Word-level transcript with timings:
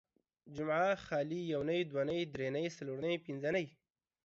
جمعه، 0.55 0.95
خالي، 1.05 1.41
يونۍ 1.53 1.79
،دونۍ، 1.91 2.19
دري 2.33 2.47
نۍ، 2.55 2.65
څلور 2.77 2.97
نۍ، 3.05 3.13
پنځه 3.25 3.49
نۍ 3.55 3.65